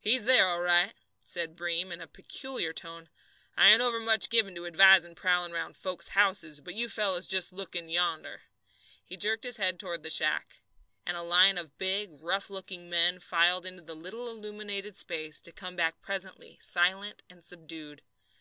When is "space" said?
14.96-15.40